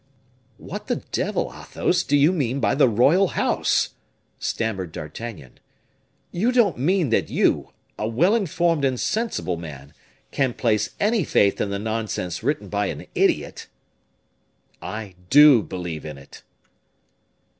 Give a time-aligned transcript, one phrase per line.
[0.57, 3.89] "What the devil, Athos, do you mean by the royal house?"
[4.39, 5.59] stammered D'Artagnan.
[6.31, 9.93] "You don't mean that you, a well informed and sensible man,
[10.31, 13.67] can place any faith in the nonsense written by an idiot?"
[14.81, 16.41] "I do believe in it."